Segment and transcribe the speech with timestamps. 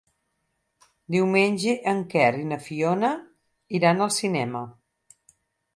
[1.15, 3.13] Diumenge en Quer i na Fiona
[3.81, 4.69] iran al cinema.